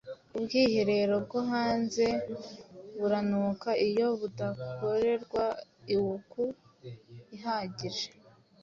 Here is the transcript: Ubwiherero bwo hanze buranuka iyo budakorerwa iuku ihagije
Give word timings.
Ubwiherero 0.35 1.15
bwo 1.25 1.39
hanze 1.51 2.05
buranuka 2.99 3.69
iyo 3.87 4.07
budakorerwa 4.19 5.43
iuku 5.93 6.43
ihagije 7.35 8.07